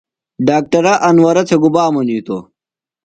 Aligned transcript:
ڈاکٹرہ 0.47 0.93
انورہ 1.07 1.43
تھےۡ 1.47 1.59
گُبا 1.63 1.83
منِیتوۡ؟ 1.93 2.43